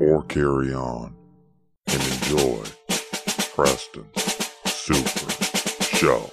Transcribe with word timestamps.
or 0.00 0.22
carry 0.24 0.72
on 0.72 1.14
and 1.86 2.02
enjoy 2.02 2.62
Preston's 3.54 4.22
Super 4.66 5.30
Show. 5.82 6.30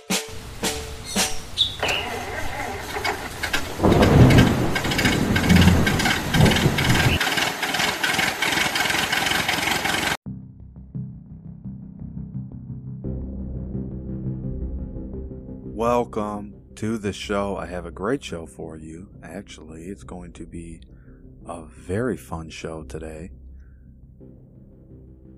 Welcome 15.63 16.53
to 16.75 16.97
the 16.97 17.13
show. 17.13 17.57
I 17.57 17.65
have 17.65 17.85
a 17.85 17.91
great 17.91 18.23
show 18.23 18.45
for 18.45 18.77
you. 18.77 19.09
Actually, 19.23 19.85
it's 19.85 20.03
going 20.03 20.33
to 20.33 20.45
be 20.45 20.81
a 21.47 21.65
very 21.65 22.17
fun 22.17 22.49
show 22.49 22.83
today. 22.83 23.31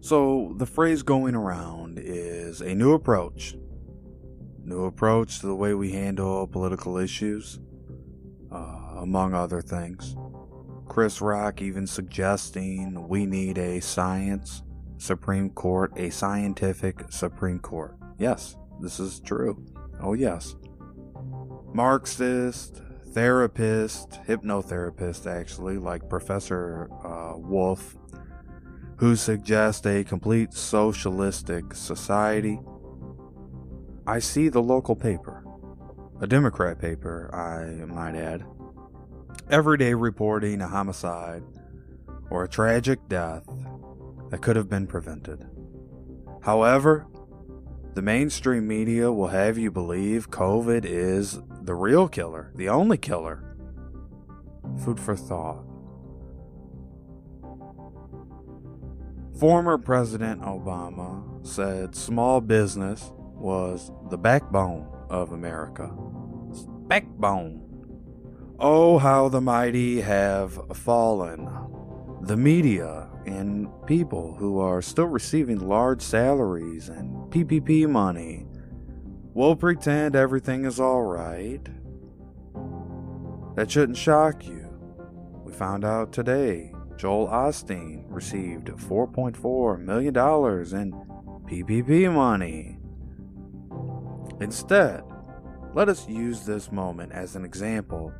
So, 0.08 0.54
the 0.56 0.66
phrase 0.66 1.04
going 1.04 1.36
around 1.36 2.00
is 2.02 2.62
a 2.62 2.74
new 2.74 2.94
approach. 2.94 3.58
New 4.64 4.86
approach 4.86 5.42
to 5.42 5.48
the 5.48 5.54
way 5.54 5.74
we 5.74 5.92
handle 5.92 6.48
political 6.48 6.96
issues, 6.96 7.60
uh, 8.50 9.00
among 9.00 9.34
other 9.34 9.60
things. 9.60 10.16
Chris 10.88 11.20
Rock 11.20 11.62
even 11.62 11.86
suggesting 11.86 13.10
we 13.10 13.26
need 13.26 13.58
a 13.58 13.82
science 13.82 14.64
Supreme 14.98 15.50
Court, 15.50 15.92
a 15.98 16.10
scientific 16.10 17.12
Supreme 17.12 17.60
Court. 17.60 17.98
Yes, 18.18 18.56
this 18.80 19.02
is 19.02 19.20
true. 19.20 19.62
Oh, 20.00 20.14
yes. 20.14 20.56
Marxist, 21.74 22.82
therapist, 23.08 24.12
hypnotherapist, 24.26 25.30
actually, 25.30 25.78
like 25.78 26.08
Professor 26.08 26.90
uh, 27.04 27.34
Wolff, 27.36 27.98
who 28.98 29.16
suggest 29.16 29.86
a 29.86 30.04
complete 30.04 30.54
socialistic 30.54 31.74
society. 31.74 32.60
I 34.08 34.20
see 34.20 34.50
the 34.50 34.62
local 34.62 34.96
paper, 34.96 35.44
a 36.20 36.28
Democrat 36.28 36.80
paper, 36.80 37.30
I 37.34 37.86
might 37.86 38.16
add, 38.16 38.44
every 39.50 39.78
day 39.78 39.94
reporting 39.94 40.62
a 40.62 40.68
homicide 40.68 41.44
or 42.30 42.44
a 42.44 42.50
tragic 42.50 43.08
death 43.08 43.48
that 44.30 44.42
could 44.42 44.56
have 44.56 44.70
been 44.70 44.88
prevented. 44.88 45.46
However, 46.42 47.06
the 47.94 48.02
mainstream 48.02 48.68
media 48.68 49.12
will 49.12 49.28
have 49.28 49.58
you 49.58 49.72
believe 49.72 50.32
COVID 50.32 50.86
is 50.86 51.40
the 51.62 51.76
real 51.76 52.08
killer, 52.08 52.52
the 52.56 52.70
only 52.70 52.98
killer. 52.98 53.56
Food 54.84 55.00
for 55.00 55.16
thought. 55.16 55.67
Former 59.40 59.78
President 59.78 60.42
Obama 60.42 61.46
said 61.46 61.96
small 61.96 62.42
business 62.42 63.12
was 63.36 63.92
the 64.10 64.18
backbone 64.18 64.92
of 65.12 65.32
America. 65.32 65.92
Backbone. 66.88 67.64
Oh, 68.58 68.98
how 68.98 69.30
the 69.30 69.40
mighty 69.40 70.02
have 70.02 70.60
fallen. 70.76 71.48
The 72.22 72.36
media 72.36 73.10
and 73.28 73.68
people 73.86 74.34
who 74.34 74.60
are 74.60 74.82
still 74.82 75.06
receiving 75.06 75.60
large 75.60 76.02
salaries 76.02 76.90
and 76.90 77.32
PPP 77.32 77.88
money 77.88 78.48
will 79.36 79.56
pretend 79.56 80.16
everything 80.16 80.66
is 80.66 80.80
alright. 80.80 81.64
That 83.56 83.70
shouldn't 83.70 84.00
shock 84.00 84.48
you. 84.48 84.68
We 85.44 85.54
found 85.54 85.86
out 85.86 86.12
today 86.12 86.72
Joel 86.98 87.28
Osteen 87.28 88.06
received 88.08 88.68
$4.4 88.68 89.80
million 89.80 90.16
in 90.16 90.92
PPP 91.48 92.12
money. 92.12 92.80
Instead, 94.42 95.04
let 95.74 95.90
us 95.90 96.08
use 96.10 96.46
this 96.46 96.72
moment 96.72 97.12
as 97.12 97.36
an 97.36 97.46
example 97.46 98.12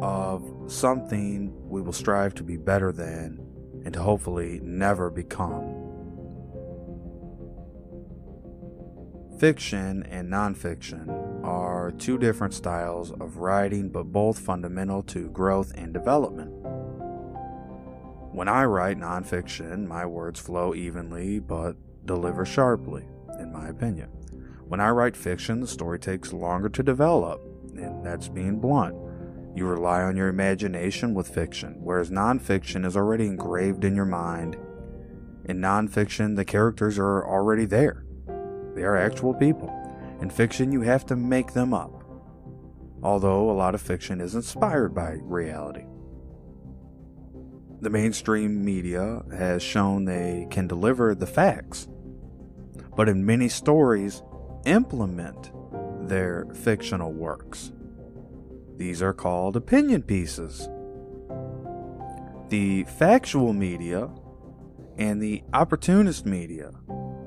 of 0.00 0.44
something 0.68 1.52
we 1.68 1.80
will 1.80 1.92
strive 1.92 2.34
to 2.34 2.44
be 2.44 2.56
better 2.56 2.92
than 2.92 3.44
and 3.84 3.92
to 3.92 4.00
hopefully 4.00 4.60
never 4.62 5.10
become. 5.10 5.74
Fiction 9.40 10.02
and 10.04 10.28
nonfiction 10.28 11.44
are 11.44 11.92
two 11.92 12.18
different 12.18 12.54
styles 12.54 13.12
of 13.12 13.36
writing, 13.36 13.88
but 13.88 14.04
both 14.04 14.38
fundamental 14.38 15.02
to 15.04 15.30
growth 15.30 15.72
and 15.76 15.92
development. 15.92 16.57
When 18.38 18.46
I 18.46 18.66
write 18.66 19.00
nonfiction, 19.00 19.88
my 19.88 20.06
words 20.06 20.38
flow 20.38 20.72
evenly 20.72 21.40
but 21.40 21.74
deliver 22.04 22.46
sharply, 22.46 23.04
in 23.40 23.52
my 23.52 23.66
opinion. 23.66 24.10
When 24.68 24.78
I 24.78 24.90
write 24.90 25.16
fiction, 25.16 25.58
the 25.58 25.66
story 25.66 25.98
takes 25.98 26.32
longer 26.32 26.68
to 26.68 26.84
develop, 26.84 27.42
and 27.74 28.06
that's 28.06 28.28
being 28.28 28.60
blunt. 28.60 28.94
You 29.56 29.66
rely 29.66 30.02
on 30.02 30.16
your 30.16 30.28
imagination 30.28 31.14
with 31.14 31.26
fiction, 31.26 31.78
whereas 31.80 32.10
nonfiction 32.10 32.86
is 32.86 32.96
already 32.96 33.26
engraved 33.26 33.84
in 33.84 33.96
your 33.96 34.04
mind. 34.04 34.56
In 35.46 35.58
nonfiction, 35.58 36.36
the 36.36 36.44
characters 36.44 36.96
are 36.96 37.26
already 37.26 37.64
there, 37.64 38.04
they 38.76 38.84
are 38.84 38.96
actual 38.96 39.34
people. 39.34 39.68
In 40.22 40.30
fiction, 40.30 40.70
you 40.70 40.82
have 40.82 41.04
to 41.06 41.16
make 41.16 41.54
them 41.54 41.74
up, 41.74 42.04
although 43.02 43.50
a 43.50 43.58
lot 43.58 43.74
of 43.74 43.82
fiction 43.82 44.20
is 44.20 44.36
inspired 44.36 44.94
by 44.94 45.16
reality. 45.22 45.86
The 47.80 47.90
mainstream 47.90 48.64
media 48.64 49.22
has 49.36 49.62
shown 49.62 50.04
they 50.04 50.48
can 50.50 50.66
deliver 50.66 51.14
the 51.14 51.28
facts, 51.28 51.86
but 52.96 53.08
in 53.08 53.24
many 53.24 53.48
stories, 53.48 54.22
implement 54.66 55.52
their 56.08 56.46
fictional 56.54 57.12
works. 57.12 57.70
These 58.76 59.00
are 59.00 59.12
called 59.12 59.54
opinion 59.54 60.02
pieces. 60.02 60.68
The 62.48 62.84
factual 62.84 63.52
media 63.52 64.10
and 64.96 65.22
the 65.22 65.44
opportunist 65.52 66.26
media 66.26 66.72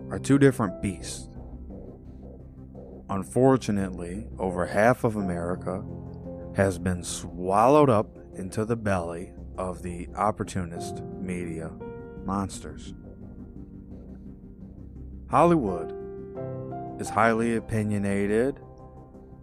are 0.09 0.19
two 0.19 0.37
different 0.37 0.81
beasts. 0.81 1.29
Unfortunately, 3.09 4.27
over 4.37 4.65
half 4.65 5.05
of 5.05 5.15
America 5.15 5.81
has 6.55 6.77
been 6.77 7.03
swallowed 7.03 7.89
up 7.89 8.17
into 8.35 8.65
the 8.65 8.75
belly 8.75 9.31
of 9.61 9.83
the 9.83 10.07
opportunist 10.15 11.03
media 11.19 11.71
monsters. 12.25 12.95
Hollywood 15.29 15.93
is 16.99 17.09
highly 17.09 17.55
opinionated 17.55 18.59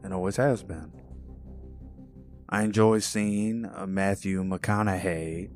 and 0.03 0.13
always 0.13 0.37
has 0.37 0.65
been. 0.65 0.93
I 2.49 2.63
enjoy 2.63 2.99
seeing 2.99 3.65
uh, 3.65 3.87
Matthew 3.87 4.43
McConaughey 4.43 5.51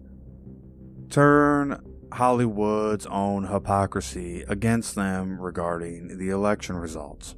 turn 1.11 1.83
Hollywood's 2.13 3.07
own 3.07 3.49
hypocrisy 3.49 4.43
against 4.47 4.95
them 4.95 5.41
regarding 5.41 6.19
the 6.19 6.29
election 6.29 6.77
results. 6.77 7.35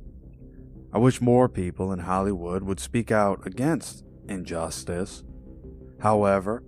I 0.93 0.99
wish 0.99 1.23
more 1.23 1.49
people 1.49 1.91
in 1.91 2.01
Hollywood 2.01 2.65
would 2.65 2.81
speak 2.81 3.11
out 3.11 3.47
against 3.47 4.05
injustice. 4.29 5.25
However, 6.01 6.63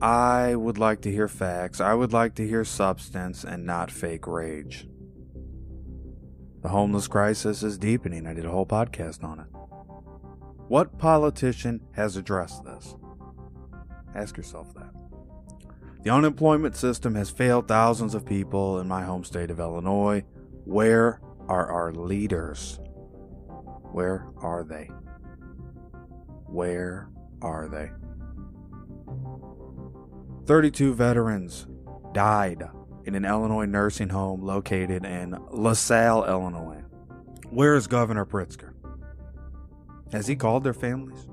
I 0.00 0.54
would 0.54 0.78
like 0.78 1.00
to 1.02 1.10
hear 1.10 1.26
facts. 1.26 1.80
I 1.80 1.94
would 1.94 2.12
like 2.12 2.34
to 2.36 2.46
hear 2.46 2.64
substance 2.64 3.42
and 3.42 3.66
not 3.66 3.90
fake 3.90 4.26
rage. 4.26 4.86
The 6.62 6.68
homeless 6.68 7.08
crisis 7.08 7.62
is 7.62 7.78
deepening. 7.78 8.26
I 8.26 8.34
did 8.34 8.44
a 8.44 8.50
whole 8.50 8.66
podcast 8.66 9.24
on 9.24 9.40
it. 9.40 9.46
What 10.68 10.98
politician 10.98 11.80
has 11.92 12.16
addressed 12.16 12.64
this? 12.64 12.94
Ask 14.14 14.36
yourself 14.36 14.72
that. 14.74 14.92
The 16.04 16.10
unemployment 16.10 16.76
system 16.76 17.16
has 17.16 17.30
failed 17.30 17.66
thousands 17.66 18.14
of 18.14 18.24
people 18.24 18.78
in 18.78 18.86
my 18.86 19.02
home 19.02 19.24
state 19.24 19.50
of 19.50 19.58
Illinois. 19.58 20.24
Where 20.64 21.20
are 21.48 21.70
our 21.72 21.92
leaders? 21.92 22.78
Where 23.92 24.28
are 24.36 24.62
they? 24.62 24.90
Where 26.46 27.08
are 27.42 27.68
they? 27.68 27.90
32 30.48 30.94
veterans 30.94 31.66
died 32.14 32.66
in 33.04 33.14
an 33.14 33.26
Illinois 33.26 33.66
nursing 33.66 34.08
home 34.08 34.40
located 34.40 35.04
in 35.04 35.36
LaSalle, 35.50 36.24
Illinois. 36.24 36.82
Where 37.50 37.74
is 37.74 37.86
Governor 37.86 38.24
Pritzker? 38.24 38.72
Has 40.10 40.26
he 40.26 40.36
called 40.36 40.64
their 40.64 40.72
families? 40.72 41.28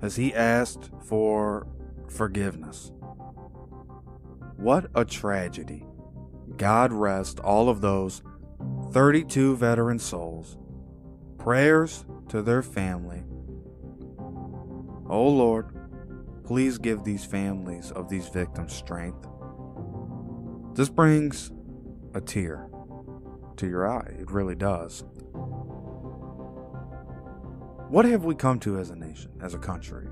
Has 0.00 0.16
he 0.16 0.34
asked 0.34 0.88
for 1.04 1.66
forgiveness? 2.08 2.90
What 4.56 4.86
a 4.94 5.04
tragedy. 5.04 5.84
God 6.56 6.90
rest 6.90 7.38
all 7.38 7.68
of 7.68 7.82
those 7.82 8.22
32 8.92 9.56
veteran 9.56 9.98
souls. 9.98 10.56
Prayers 11.36 12.06
to 12.30 12.40
their 12.40 12.62
family. 12.62 13.24
Oh 15.06 15.28
Lord, 15.28 15.77
please 16.48 16.78
give 16.78 17.04
these 17.04 17.26
families 17.26 17.90
of 17.90 18.08
these 18.08 18.26
victims 18.28 18.72
strength. 18.72 19.28
This 20.72 20.88
brings 20.88 21.52
a 22.14 22.22
tear 22.22 22.70
to 23.58 23.68
your 23.68 23.86
eye. 23.86 24.16
It 24.18 24.30
really 24.30 24.54
does. 24.54 25.04
What 27.90 28.06
have 28.06 28.24
we 28.24 28.34
come 28.34 28.58
to 28.60 28.78
as 28.78 28.88
a 28.88 28.96
nation, 28.96 29.30
as 29.42 29.52
a 29.52 29.58
country? 29.58 30.06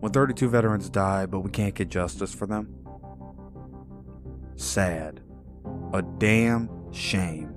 When 0.00 0.10
32 0.10 0.48
veterans 0.48 0.90
die, 0.90 1.26
but 1.26 1.42
we 1.42 1.50
can't 1.52 1.76
get 1.76 1.88
justice 1.88 2.34
for 2.34 2.48
them? 2.48 2.74
Sad. 4.56 5.20
A 5.92 6.02
damn 6.02 6.92
shame. 6.92 7.54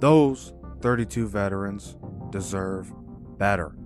Those 0.00 0.54
32 0.80 1.28
veterans 1.28 1.96
deserve 2.30 2.92
better. 3.38 3.76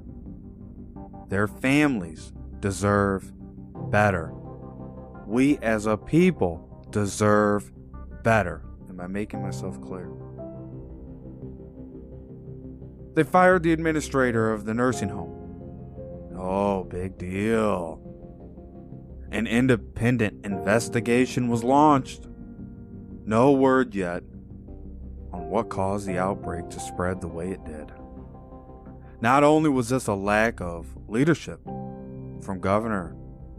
Their 1.29 1.49
families 1.49 2.32
deserve 2.67 3.33
better. 3.93 4.33
We 5.25 5.57
as 5.59 5.87
a 5.87 5.97
people 5.97 6.85
deserve 6.91 7.71
better. 8.25 8.61
Am 8.89 9.01
I 9.01 9.07
making 9.07 9.41
myself 9.41 9.81
clear? 9.81 10.11
They 13.15 13.23
fired 13.23 13.63
the 13.63 13.73
administrator 13.73 14.53
of 14.53 14.65
the 14.65 14.75
nursing 14.75 15.11
home. 15.11 16.33
Oh, 16.37 16.83
big 16.83 17.17
deal. 17.17 18.01
An 19.31 19.47
independent 19.47 20.45
investigation 20.45 21.47
was 21.47 21.63
launched. 21.63 22.27
No 23.25 23.53
word 23.53 23.95
yet 23.95 24.25
on 25.33 25.51
what 25.51 25.69
caused 25.69 26.09
the 26.09 26.19
outbreak 26.19 26.69
to 26.71 26.81
spread 26.81 27.21
the 27.21 27.29
way 27.29 27.53
it 27.53 27.65
did. 27.65 27.93
Not 29.21 29.45
only 29.45 29.71
was 29.71 29.89
this 29.89 30.09
a 30.09 30.15
lack 30.15 30.61
of 30.61 30.89
leadership 31.07 31.61
from 32.43 32.61
Governor 32.61 33.17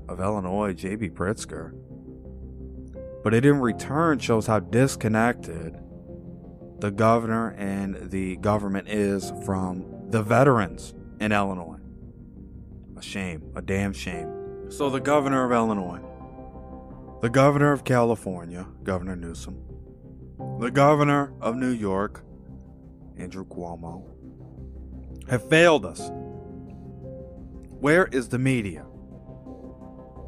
of 0.07 0.19
Illinois, 0.19 0.73
J.B. 0.73 1.09
Pritzker, 1.09 1.73
but 3.23 3.33
it 3.33 3.45
in 3.45 3.59
return 3.59 4.19
shows 4.19 4.47
how 4.47 4.59
disconnected 4.59 5.77
the 6.79 6.91
governor 6.91 7.55
and 7.57 8.09
the 8.11 8.37
government 8.37 8.87
is 8.87 9.33
from 9.43 9.85
the 10.09 10.21
veterans 10.21 10.93
in 11.19 11.31
Illinois. 11.31 11.79
A 12.97 13.01
shame, 13.01 13.51
a 13.55 13.61
damn 13.61 13.93
shame. 13.93 14.69
So, 14.69 14.89
the 14.89 14.99
governor 14.99 15.45
of 15.45 15.51
Illinois, 15.51 16.01
the 17.21 17.29
governor 17.29 17.71
of 17.71 17.83
California, 17.83 18.67
Governor 18.83 19.15
Newsom, 19.15 19.61
the 20.59 20.69
governor 20.69 21.33
of 21.41 21.55
New 21.55 21.71
York, 21.71 22.23
Andrew 23.17 23.45
Cuomo, 23.45 24.03
have 25.29 25.47
failed 25.49 25.85
us. 25.85 26.11
Where 27.79 28.07
is 28.07 28.29
the 28.29 28.39
media? 28.39 28.87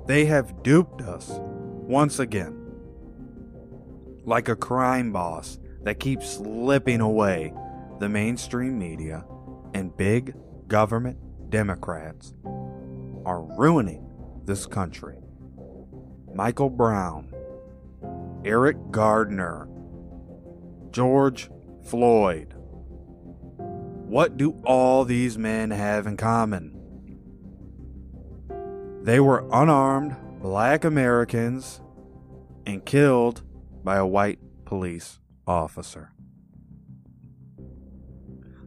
They 0.06 0.26
have 0.26 0.62
duped 0.62 1.02
us 1.02 1.32
once 1.32 2.20
again. 2.20 2.56
Like 4.24 4.50
a 4.50 4.56
crime 4.56 5.12
boss 5.12 5.58
that 5.82 6.00
keeps 6.00 6.30
slipping 6.30 7.02
away, 7.02 7.52
the 8.00 8.08
mainstream 8.08 8.78
media 8.78 9.26
and 9.74 9.98
big 9.98 10.36
government 10.68 11.18
Democrats 11.50 12.36
are 13.26 13.42
ruining 13.58 14.08
this 14.46 14.68
country. 14.68 15.18
Michael 16.36 16.70
Brown, 16.70 17.34
Eric 18.46 18.78
Gardner, 18.92 19.68
George 20.92 21.50
Floyd. 21.84 22.54
What 23.58 24.38
do 24.38 24.52
all 24.66 25.04
these 25.04 25.38
men 25.40 25.72
have 25.72 26.06
in 26.06 26.16
common? 26.16 26.79
They 29.10 29.20
were 29.20 29.44
unarmed 29.52 30.16
black 30.40 30.86
Americans 30.86 31.82
and 32.68 32.86
killed 32.86 33.42
by 33.84 33.96
a 33.96 34.06
white 34.06 34.38
police 34.66 35.18
officer. 35.48 36.12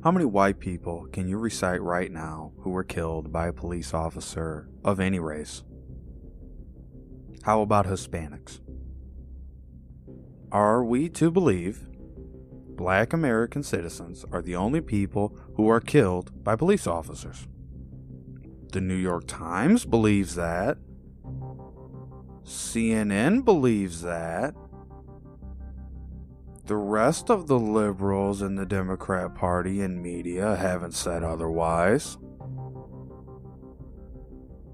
How 0.03 0.11
many 0.11 0.25
white 0.25 0.59
people 0.59 1.07
can 1.13 1.29
you 1.29 1.39
recite 1.39 1.81
right 1.81 2.11
now 2.11 2.55
who 2.59 2.71
were 2.71 2.83
killed 2.83 3.31
by 3.31 3.47
a 3.47 3.53
police 3.53 3.95
officer 3.95 4.69
of 4.85 4.99
any 4.99 5.21
race? 5.21 5.63
How 7.45 7.63
about 7.63 7.87
Hispanics? 7.87 8.59
Are 10.51 10.83
we 10.83 11.09
to 11.11 11.31
believe 11.31 11.87
black 12.75 13.13
American 13.13 13.63
citizens 13.63 14.25
are 14.33 14.43
the 14.43 14.57
only 14.57 14.81
people 14.81 15.39
who 15.55 15.69
are 15.69 15.79
killed 15.79 16.43
by 16.43 16.57
police 16.57 16.89
officers? 16.89 17.47
The 18.73 18.81
New 18.81 18.97
York 18.97 19.27
Times 19.27 19.85
believes 19.85 20.35
that. 20.37 20.79
CNN 22.43 23.45
believes 23.45 24.01
that. 24.01 24.55
The 26.65 26.77
rest 26.77 27.29
of 27.31 27.49
the 27.49 27.59
liberals 27.59 28.41
in 28.41 28.55
the 28.55 28.65
Democrat 28.65 29.35
Party 29.35 29.83
and 29.83 30.03
media 30.03 30.57
haven't 30.57 30.95
said 30.95 31.23
otherwise. 31.23 32.17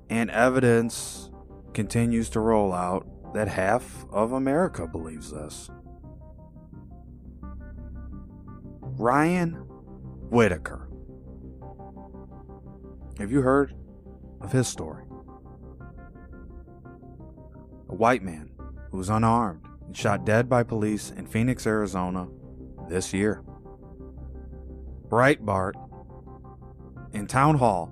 And 0.08 0.30
evidence 0.30 1.32
continues 1.74 2.30
to 2.30 2.40
roll 2.40 2.72
out 2.72 3.34
that 3.34 3.48
half 3.48 4.06
of 4.12 4.30
America 4.30 4.86
believes 4.86 5.32
this. 5.32 5.70
Ryan 8.80 9.54
Whitaker. 10.30 10.88
Have 13.18 13.32
you 13.32 13.42
heard 13.42 13.74
of 14.40 14.52
his 14.52 14.69
story? 14.69 15.05
A 17.88 17.94
white 17.94 18.23
man 18.23 18.50
who 18.90 18.99
was 18.99 19.08
unarmed 19.08 19.64
and 19.87 19.97
shot 19.97 20.25
dead 20.25 20.49
by 20.49 20.62
police 20.62 21.11
in 21.11 21.26
Phoenix, 21.26 21.66
Arizona 21.66 22.28
this 22.88 23.12
year. 23.12 23.42
Breitbart 25.09 25.73
in 27.12 27.26
Town 27.26 27.57
Hall. 27.57 27.90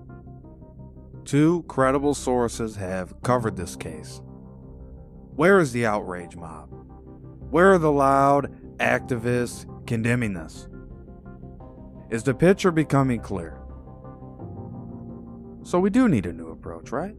Two 1.24 1.64
credible 1.66 2.14
sources 2.14 2.76
have 2.76 3.20
covered 3.22 3.56
this 3.56 3.74
case. 3.74 4.20
Where 5.34 5.58
is 5.58 5.72
the 5.72 5.86
outrage 5.86 6.36
mob? 6.36 6.68
Where 7.50 7.72
are 7.72 7.78
the 7.78 7.92
loud 7.92 8.54
activists 8.78 9.66
condemning 9.86 10.34
this? 10.34 10.68
Is 12.10 12.22
the 12.22 12.34
picture 12.34 12.70
becoming 12.70 13.20
clear? 13.20 13.55
So 15.66 15.80
we 15.80 15.90
do 15.90 16.08
need 16.08 16.26
a 16.26 16.32
new 16.32 16.50
approach, 16.50 16.92
right? 16.92 17.16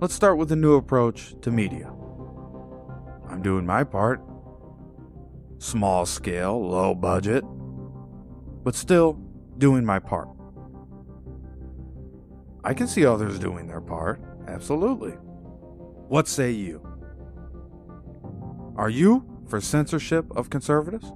Let's 0.00 0.14
start 0.14 0.38
with 0.38 0.52
a 0.52 0.56
new 0.56 0.76
approach 0.76 1.34
to 1.40 1.50
media. 1.50 1.90
I'm 3.28 3.42
doing 3.42 3.66
my 3.66 3.82
part. 3.82 4.22
Small 5.58 6.06
scale, 6.06 6.64
low 6.64 6.94
budget, 6.94 7.42
but 8.62 8.76
still 8.76 9.14
doing 9.58 9.84
my 9.84 9.98
part. 9.98 10.28
I 12.62 12.72
can 12.72 12.86
see 12.86 13.04
others 13.04 13.40
doing 13.40 13.66
their 13.66 13.80
part, 13.80 14.22
absolutely. 14.46 15.14
What 16.06 16.28
say 16.28 16.52
you? 16.52 16.80
Are 18.76 18.90
you 18.90 19.42
for 19.48 19.60
censorship 19.60 20.24
of 20.36 20.50
conservatives? 20.50 21.10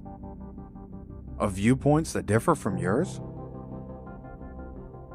Of 1.39 1.53
viewpoints 1.53 2.11
that 2.11 2.25
differ 2.25 2.55
from 2.55 2.77
yours? 2.77 3.21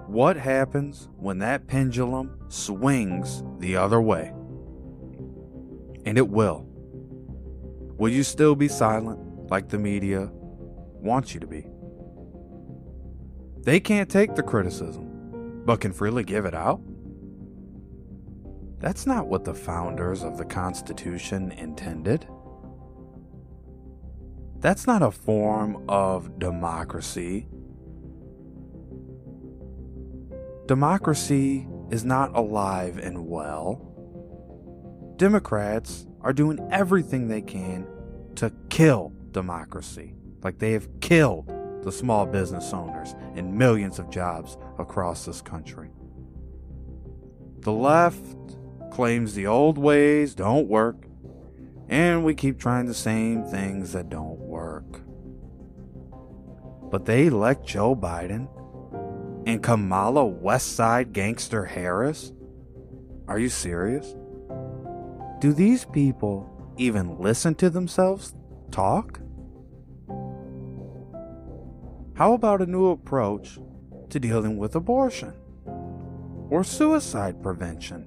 What 0.09 0.39
happens 0.39 1.07
when 1.19 1.37
that 1.41 1.67
pendulum 1.67 2.35
swings 2.49 3.45
the 3.59 3.77
other 3.77 4.01
way? 4.01 4.33
And 6.07 6.17
it 6.17 6.27
will. 6.27 6.67
Will 7.99 8.09
you 8.09 8.23
still 8.23 8.55
be 8.55 8.69
silent 8.69 9.51
like 9.51 9.69
the 9.69 9.79
media 9.79 10.31
wants 10.33 11.35
you 11.35 11.41
to 11.41 11.47
be? 11.47 11.67
They 13.65 13.81
can't 13.81 14.09
take 14.09 14.35
the 14.35 14.43
criticism, 14.43 15.65
but 15.67 15.83
can 15.83 15.93
freely 15.93 16.25
give 16.25 16.47
it 16.47 16.55
out? 16.55 16.81
That's 18.79 19.05
not 19.05 19.27
what 19.27 19.45
the 19.45 19.53
founders 19.53 20.25
of 20.25 20.39
the 20.39 20.47
Constitution 20.47 21.53
intended. 21.53 22.27
That's 24.61 24.87
not 24.87 25.03
a 25.03 25.11
form 25.11 25.85
of 25.87 26.39
democracy. 26.39 27.47
Democracy 30.69 31.67
is 31.91 32.05
not 32.05 32.37
alive 32.37 32.99
and 32.99 33.27
well. 33.27 33.81
Democrats 35.17 36.07
are 36.21 36.35
doing 36.35 36.59
everything 36.71 37.27
they 37.27 37.41
can 37.41 37.87
to 38.35 38.53
kill 38.69 39.11
democracy, 39.31 40.15
like 40.43 40.59
they 40.59 40.73
have 40.73 41.01
killed 41.01 41.51
the 41.83 41.91
small 41.91 42.27
business 42.27 42.75
owners 42.75 43.15
and 43.35 43.57
millions 43.57 43.99
of 43.99 44.11
jobs 44.11 44.59
across 44.79 45.25
this 45.25 45.41
country. 45.41 45.89
The 47.61 47.73
left 47.73 48.59
claims 48.91 49.33
the 49.33 49.47
old 49.47 49.79
ways 49.79 50.35
don't 50.35 50.69
work, 50.69 51.07
and 51.89 52.23
we 52.27 52.35
keep 52.35 52.59
trying 52.59 52.85
the 52.85 52.93
same 52.93 53.43
things 53.43 53.95
that 53.95 54.11
don't 54.11 54.39
work. 54.39 55.01
But 56.91 57.07
they 57.07 57.29
elect 57.29 57.67
Joe 57.67 57.97
Biden 57.97 58.51
and 59.49 59.63
Kamala 59.63 60.27
West 60.27 60.77
Side 60.77 61.15
Gangster 61.15 61.65
Harris? 61.65 62.33
Are 63.29 63.39
you 63.39 63.49
serious? 63.49 64.15
Do 65.39 65.55
these 65.55 65.87
people 65.87 66.75
even 66.77 67.19
listen 67.19 67.55
to 67.55 67.71
themselves 67.71 68.35
talk? 68.71 69.21
How 72.15 72.35
about 72.35 72.61
a 72.61 72.67
new 72.67 72.89
approach 72.89 73.59
to 74.11 74.21
dealing 74.21 74.59
with 74.59 74.75
abortion? 74.75 75.33
Or 76.51 76.63
suicide 76.63 77.43
prevention? 77.43 78.07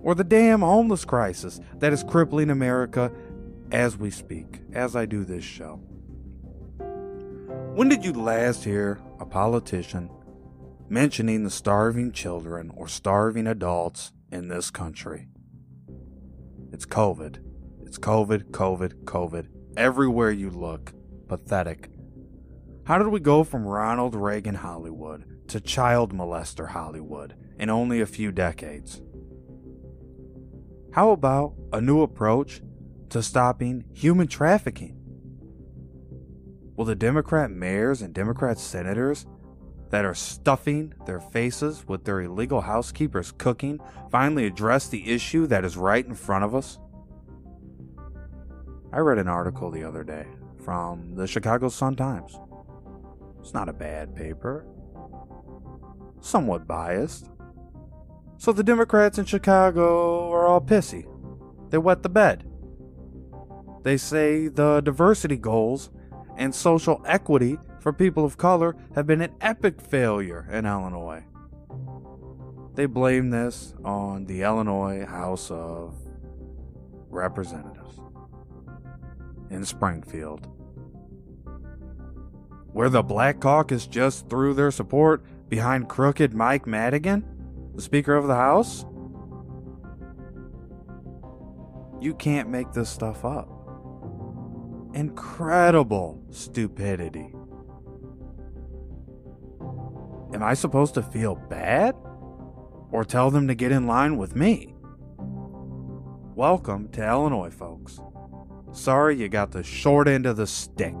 Or 0.00 0.14
the 0.14 0.22
damn 0.22 0.60
homeless 0.60 1.04
crisis 1.04 1.60
that 1.80 1.92
is 1.92 2.04
crippling 2.04 2.50
America 2.50 3.10
as 3.72 3.96
we 3.96 4.12
speak, 4.12 4.60
as 4.74 4.94
I 4.94 5.06
do 5.06 5.24
this 5.24 5.42
show? 5.42 5.80
When 7.74 7.88
did 7.88 8.04
you 8.04 8.12
last 8.12 8.62
hear 8.62 9.00
a 9.24 9.26
politician 9.26 10.10
mentioning 10.90 11.44
the 11.44 11.50
starving 11.50 12.12
children 12.12 12.70
or 12.76 12.86
starving 12.86 13.46
adults 13.46 14.12
in 14.30 14.48
this 14.48 14.70
country? 14.70 15.28
It's 16.72 16.84
COVID. 16.84 17.38
It's 17.86 17.98
COVID, 17.98 18.50
COVID, 18.50 19.04
COVID. 19.04 19.46
Everywhere 19.78 20.30
you 20.30 20.50
look. 20.50 20.92
Pathetic. 21.26 21.88
How 22.84 22.98
did 22.98 23.08
we 23.08 23.18
go 23.18 23.44
from 23.44 23.64
Ronald 23.66 24.14
Reagan 24.14 24.56
Hollywood 24.56 25.24
to 25.48 25.58
child 25.58 26.12
molester 26.12 26.68
Hollywood 26.68 27.34
in 27.58 27.70
only 27.70 28.02
a 28.02 28.06
few 28.06 28.30
decades? 28.30 29.00
How 30.92 31.12
about 31.12 31.54
a 31.72 31.80
new 31.80 32.02
approach 32.02 32.60
to 33.08 33.22
stopping 33.22 33.84
human 33.94 34.26
trafficking? 34.26 34.93
Will 36.76 36.84
the 36.84 36.94
Democrat 36.94 37.50
mayors 37.50 38.02
and 38.02 38.12
Democrat 38.12 38.58
senators 38.58 39.26
that 39.90 40.04
are 40.04 40.14
stuffing 40.14 40.92
their 41.06 41.20
faces 41.20 41.86
with 41.86 42.04
their 42.04 42.22
illegal 42.22 42.62
housekeepers 42.62 43.32
cooking 43.32 43.80
finally 44.10 44.46
address 44.46 44.88
the 44.88 45.10
issue 45.10 45.46
that 45.46 45.64
is 45.64 45.76
right 45.76 46.04
in 46.04 46.14
front 46.14 46.44
of 46.44 46.54
us? 46.54 46.78
I 48.92 48.98
read 48.98 49.18
an 49.18 49.28
article 49.28 49.70
the 49.70 49.84
other 49.84 50.02
day 50.02 50.26
from 50.64 51.14
the 51.14 51.26
Chicago 51.26 51.68
Sun 51.68 51.96
Times. 51.96 52.38
It's 53.40 53.54
not 53.54 53.68
a 53.68 53.72
bad 53.72 54.16
paper, 54.16 54.66
somewhat 56.20 56.66
biased. 56.66 57.28
So 58.38 58.52
the 58.52 58.64
Democrats 58.64 59.18
in 59.18 59.26
Chicago 59.26 60.30
are 60.32 60.46
all 60.46 60.60
pissy. 60.60 61.06
They 61.70 61.78
wet 61.78 62.02
the 62.02 62.08
bed. 62.08 62.44
They 63.82 63.96
say 63.96 64.48
the 64.48 64.80
diversity 64.80 65.36
goals 65.36 65.90
and 66.36 66.54
social 66.54 67.02
equity 67.06 67.58
for 67.80 67.92
people 67.92 68.24
of 68.24 68.38
color 68.38 68.76
have 68.94 69.06
been 69.06 69.20
an 69.20 69.34
epic 69.40 69.80
failure 69.80 70.48
in 70.50 70.66
Illinois. 70.66 71.22
They 72.74 72.86
blame 72.86 73.30
this 73.30 73.74
on 73.84 74.24
the 74.24 74.42
Illinois 74.42 75.04
House 75.04 75.50
of 75.50 75.94
Representatives 77.08 78.00
in 79.50 79.64
Springfield, 79.64 80.48
where 82.72 82.88
the 82.88 83.02
Black 83.02 83.38
Caucus 83.38 83.86
just 83.86 84.28
threw 84.28 84.54
their 84.54 84.72
support 84.72 85.22
behind 85.48 85.88
crooked 85.88 86.34
Mike 86.34 86.66
Madigan, 86.66 87.24
the 87.76 87.82
Speaker 87.82 88.16
of 88.16 88.26
the 88.26 88.34
House. 88.34 88.84
You 92.00 92.14
can't 92.14 92.48
make 92.48 92.72
this 92.72 92.90
stuff 92.90 93.24
up 93.24 93.53
incredible 94.94 96.22
stupidity. 96.30 97.34
Am 100.32 100.42
I 100.42 100.54
supposed 100.54 100.94
to 100.94 101.02
feel 101.02 101.34
bad? 101.34 101.96
Or 102.92 103.04
tell 103.04 103.30
them 103.30 103.48
to 103.48 103.56
get 103.56 103.72
in 103.72 103.88
line 103.88 104.16
with 104.16 104.36
me? 104.36 104.72
Welcome 106.36 106.88
to 106.90 107.04
Illinois, 107.04 107.50
folks. 107.50 108.00
Sorry 108.70 109.16
you 109.16 109.28
got 109.28 109.50
the 109.50 109.64
short 109.64 110.06
end 110.06 110.26
of 110.26 110.36
the 110.36 110.46
stick. 110.46 110.94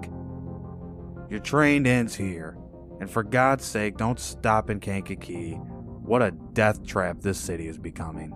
Your 1.30 1.40
train 1.40 1.86
ends 1.86 2.16
here, 2.16 2.58
and 3.00 3.08
for 3.08 3.22
God's 3.22 3.64
sake, 3.64 3.96
don't 3.96 4.18
stop 4.18 4.70
in 4.70 4.80
Kankakee. 4.80 5.52
What 5.52 6.22
a 6.22 6.32
death 6.32 6.84
trap 6.84 7.20
this 7.20 7.38
city 7.38 7.68
is 7.68 7.78
becoming. 7.78 8.34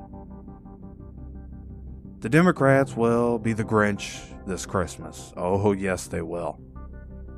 The 2.20 2.28
Democrats 2.28 2.96
will 2.96 3.38
be 3.38 3.52
the 3.52 3.62
Grinch 3.62 4.20
this 4.44 4.66
Christmas. 4.66 5.32
Oh, 5.36 5.70
yes, 5.70 6.08
they 6.08 6.20
will. 6.20 6.60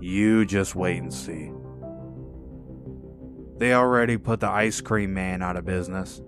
You 0.00 0.46
just 0.46 0.74
wait 0.74 1.02
and 1.02 1.12
see. 1.12 1.52
They 3.58 3.74
already 3.74 4.16
put 4.16 4.40
the 4.40 4.48
ice 4.48 4.80
cream 4.80 5.12
man 5.12 5.42
out 5.42 5.58
of 5.58 5.66
business. 5.66 6.22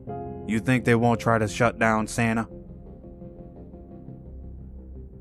You 0.47 0.61
think 0.61 0.85
they 0.85 0.95
won't 0.95 1.19
try 1.19 1.39
to 1.39 1.49
shut 1.49 1.79
down 1.79 2.07
Santa? 2.07 2.47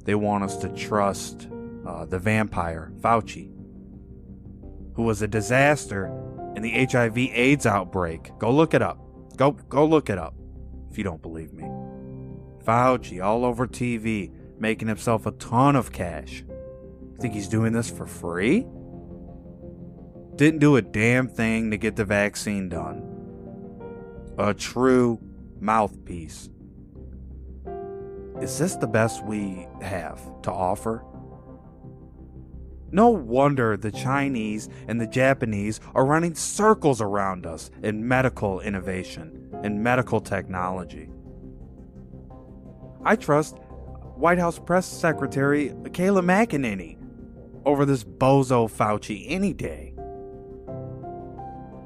They 0.04 0.16
want 0.16 0.44
us 0.44 0.58
to 0.58 0.68
trust 0.68 1.48
uh, 1.88 2.06
the 2.08 2.20
vampire, 2.20 2.92
Fauci, 3.00 3.50
who 4.96 5.04
was 5.04 5.22
a 5.22 5.28
disaster 5.30 6.08
in 6.58 6.64
the 6.64 6.86
HIV 6.86 7.18
AIDS 7.18 7.66
outbreak. 7.66 8.38
Go 8.40 8.52
look 8.52 8.74
it 8.74 8.82
up. 8.82 9.00
Go, 9.38 9.52
go 9.52 9.86
look 9.86 10.10
it 10.10 10.18
up 10.18 10.34
if 10.90 10.98
you 10.98 11.06
don't 11.06 11.22
believe 11.22 11.54
me. 11.54 11.71
Fauci 12.66 13.24
all 13.24 13.46
over 13.46 13.68
TV, 13.68 14.32
making 14.60 14.88
himself 14.88 15.26
a 15.26 15.32
ton 15.32 15.76
of 15.76 15.92
cash. 15.92 16.44
Think 17.20 17.34
he's 17.34 17.48
doing 17.48 17.74
this 17.74 17.90
for 17.90 18.06
free? 18.06 18.66
Didn't 20.36 20.60
do 20.60 20.76
a 20.76 20.82
damn 20.82 21.28
thing 21.28 21.72
to 21.72 21.78
get 21.78 21.96
the 21.96 22.06
vaccine 22.06 22.70
done. 22.70 23.08
A 24.38 24.54
true 24.54 25.20
mouthpiece. 25.60 26.50
Is 28.42 28.58
this 28.58 28.76
the 28.76 28.88
best 28.88 29.24
we 29.24 29.68
have 29.82 30.20
to 30.42 30.52
offer? 30.52 31.06
No 32.92 33.10
wonder 33.10 33.78
the 33.78 33.92
Chinese 33.92 34.68
and 34.88 35.00
the 35.00 35.08
Japanese 35.08 35.80
are 35.94 36.06
running 36.06 36.36
circles 36.36 37.02
around 37.02 37.46
us 37.46 37.70
in 37.84 38.08
medical 38.08 38.60
innovation 38.60 39.50
and 39.64 39.82
medical 39.82 40.20
technology. 40.20 41.08
I 43.04 43.16
trust 43.16 43.58
White 44.16 44.38
House 44.38 44.60
Press 44.60 44.86
Secretary 44.86 45.70
Kayleigh 45.70 46.24
McEnany 46.24 46.98
over 47.66 47.86
this 47.86 48.04
bozo 48.04 48.70
Fauci 48.70 49.26
any 49.28 49.54
day. 49.54 49.94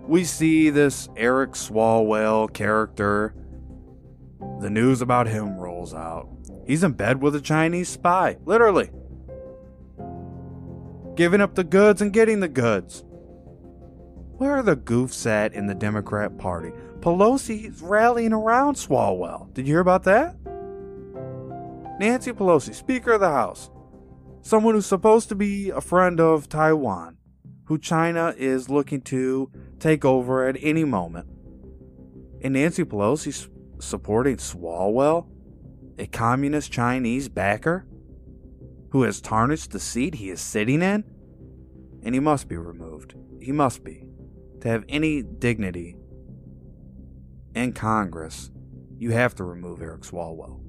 We 0.08 0.24
see 0.24 0.70
this 0.70 1.10
Eric 1.16 1.52
Swalwell 1.52 2.54
character. 2.54 3.34
The 4.60 4.70
news 4.70 5.02
about 5.02 5.28
him 5.28 5.58
rolls 5.58 5.94
out. 5.94 6.30
He's 6.68 6.84
in 6.84 6.94
bed 6.94 7.22
with 7.22 7.36
a 7.36 7.42
Chinese 7.42 7.90
spy, 7.90 8.38
literally. 8.46 8.92
Giving 11.16 11.42
up 11.42 11.56
the 11.56 11.64
goods 11.64 12.02
and 12.02 12.12
getting 12.12 12.42
the 12.42 12.50
goods. 12.50 13.04
Where 14.38 14.52
are 14.52 14.64
the 14.64 14.76
goofs 14.76 15.26
at 15.26 15.54
in 15.54 15.68
the 15.68 15.74
Democrat 15.74 16.38
Party? 16.38 16.72
Pelosi's 17.00 17.82
rallying 17.82 18.34
around 18.34 18.76
Swalwell. 18.76 19.54
Did 19.54 19.66
you 19.66 19.74
hear 19.74 19.80
about 19.80 20.04
that? 20.04 20.36
Nancy 21.98 22.34
Pelosi, 22.34 22.76
Speaker 22.76 23.14
of 23.14 23.22
the 23.22 23.30
House, 23.30 23.70
someone 24.42 24.76
who's 24.76 24.86
supposed 24.86 25.30
to 25.30 25.36
be 25.36 25.70
a 25.70 25.80
friend 25.80 26.20
of 26.20 26.50
Taiwan, 26.50 27.18
who 27.66 27.78
China 27.78 28.34
is 28.38 28.70
looking 28.70 29.02
to 29.02 29.50
take 29.80 30.04
over 30.04 30.46
at 30.46 30.58
any 30.60 30.84
moment. 30.84 31.28
And 32.42 32.54
Nancy 32.54 32.84
Pelosi 32.84 33.48
supporting 33.80 34.38
Swalwell, 34.38 35.28
a 35.98 36.06
communist 36.06 36.70
Chinese 36.70 37.30
backer 37.30 37.88
who 38.90 39.04
has 39.04 39.22
tarnished 39.22 39.72
the 39.72 39.80
seat 39.80 40.16
he 40.16 40.30
is 40.30 40.42
sitting 40.42 40.82
in, 40.82 41.06
and 42.04 42.14
he 42.14 42.20
must 42.20 42.50
be 42.50 42.58
removed. 42.58 43.16
He 43.40 43.54
must 43.54 43.86
be. 43.86 44.04
To 44.62 44.68
have 44.68 44.84
any 44.90 45.22
dignity 45.22 45.96
in 47.54 47.72
Congress, 47.72 48.52
you 48.98 49.12
have 49.12 49.34
to 49.36 49.44
remove 49.44 49.82
Eric 49.82 50.02
Swalwell. 50.02 50.65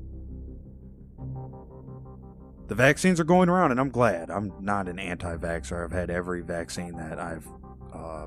The 2.69 2.75
vaccines 2.75 3.21
are 3.21 3.25
going 3.25 3.49
around, 3.49 3.71
and 3.71 3.79
I'm 3.79 3.91
glad. 3.91 4.31
I'm 4.31 4.53
not 4.61 4.89
an 4.89 4.99
anti-vaxxer. 4.99 5.85
I've 5.85 5.93
had 5.93 6.11
every 6.11 6.43
vaccine 6.43 6.97
that 6.97 7.21
I've 7.21 7.47
uh, 7.93 8.27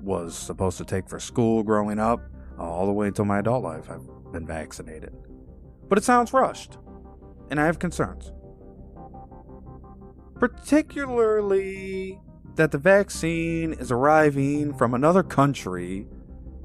was 0.00 0.36
supposed 0.36 0.78
to 0.78 0.84
take 0.84 1.08
for 1.08 1.20
school 1.20 1.62
growing 1.62 2.00
up, 2.00 2.20
uh, 2.58 2.62
all 2.62 2.86
the 2.86 2.92
way 2.92 3.06
until 3.06 3.26
my 3.26 3.38
adult 3.38 3.62
life. 3.62 3.88
I've 3.88 4.32
been 4.32 4.46
vaccinated. 4.46 5.14
But 5.88 5.98
it 5.98 6.04
sounds 6.04 6.32
rushed, 6.32 6.78
and 7.50 7.60
I 7.60 7.66
have 7.66 7.78
concerns. 7.78 8.32
Particularly 10.34 12.18
that 12.56 12.72
the 12.72 12.78
vaccine 12.78 13.72
is 13.74 13.92
arriving 13.92 14.74
from 14.74 14.94
another 14.94 15.22
country 15.22 16.06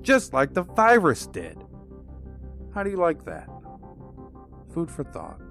just 0.02 0.34
like 0.34 0.54
the 0.54 0.62
virus 0.62 1.28
did. 1.28 1.58
How 2.74 2.84
do 2.84 2.90
you 2.90 2.98
like 2.98 3.26
that? 3.26 3.48
Food 4.74 4.90
for 4.90 5.04
thought. 5.04 5.42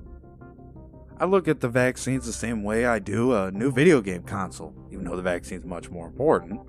I 1.17 1.27
look 1.27 1.47
at 1.47 1.61
the 1.61 1.69
vaccines 1.69 2.27
the 2.27 2.33
same 2.33 2.65
way 2.65 2.87
I 2.87 2.99
do 2.99 3.35
a 3.35 3.53
new 3.53 3.71
video 3.71 4.01
game 4.01 4.25
console, 4.25 4.75
even 4.91 5.05
though 5.05 5.15
the 5.15 5.23
vaccine's 5.23 5.65
much 5.65 5.89
more 5.89 6.07
important. 6.07 6.61